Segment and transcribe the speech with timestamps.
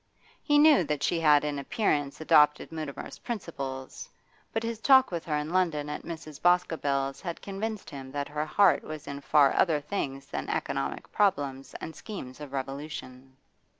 [0.41, 4.09] He knew that she had in appearance adopted Mutimer's principles,
[4.51, 6.41] but his talk with her in London at Mrs.
[6.41, 11.75] Boscobel's had convinced him that her heart was in far other things than economic problems
[11.79, 13.37] and schemes of revolution.